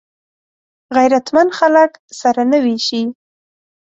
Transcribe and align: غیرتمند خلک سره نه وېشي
غیرتمند 0.95 1.51
خلک 1.59 1.91
سره 2.19 2.41
نه 2.51 2.57
وېشي 2.63 3.01